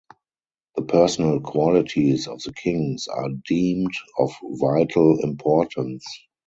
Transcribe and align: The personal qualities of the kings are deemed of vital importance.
The 0.77 0.81
personal 0.81 1.41
qualities 1.41 2.27
of 2.27 2.41
the 2.41 2.51
kings 2.53 3.07
are 3.07 3.29
deemed 3.47 3.93
of 4.17 4.33
vital 4.59 5.19
importance. 5.21 6.05